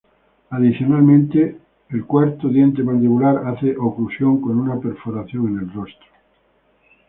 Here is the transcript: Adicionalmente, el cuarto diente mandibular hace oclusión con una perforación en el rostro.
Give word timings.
Adicionalmente, 0.49 1.59
el 1.91 2.05
cuarto 2.05 2.47
diente 2.49 2.81
mandibular 2.81 3.43
hace 3.45 3.75
oclusión 3.77 4.41
con 4.41 4.57
una 4.57 4.79
perforación 4.79 5.49
en 5.49 5.59
el 5.59 5.71
rostro. 5.71 6.07